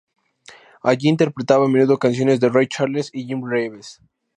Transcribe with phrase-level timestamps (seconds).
[0.81, 4.01] Allí interpretaba a menudo canciones de Ray Charles y Jim Reeves.